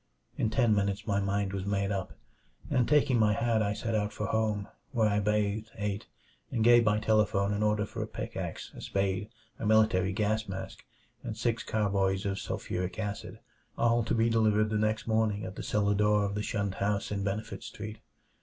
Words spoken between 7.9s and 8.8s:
a pickax,